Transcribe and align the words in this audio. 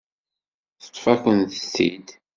Teṭṭef-akent-t-id. 0.83 2.07